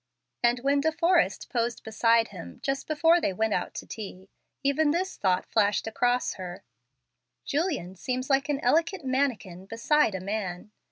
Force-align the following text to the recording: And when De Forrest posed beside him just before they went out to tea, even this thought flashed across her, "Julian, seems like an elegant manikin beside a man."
And 0.41 0.57
when 0.61 0.81
De 0.81 0.91
Forrest 0.91 1.47
posed 1.51 1.83
beside 1.83 2.29
him 2.29 2.59
just 2.63 2.87
before 2.87 3.21
they 3.21 3.33
went 3.33 3.53
out 3.53 3.75
to 3.75 3.85
tea, 3.85 4.31
even 4.63 4.89
this 4.89 5.15
thought 5.15 5.45
flashed 5.45 5.85
across 5.85 6.33
her, 6.37 6.63
"Julian, 7.45 7.95
seems 7.95 8.27
like 8.27 8.49
an 8.49 8.59
elegant 8.61 9.05
manikin 9.05 9.67
beside 9.67 10.15
a 10.15 10.19
man." 10.19 10.71